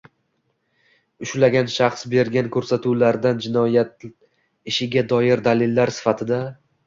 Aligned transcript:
ushlangan 1.25 1.67
shaxs 1.73 2.07
bergan 2.13 2.49
ko‘rsatuvlardan 2.55 3.43
jinoyat 3.47 4.07
ishiga 4.73 5.03
doir 5.13 5.47
dalillar 5.49 5.93
sifatida 5.99 6.41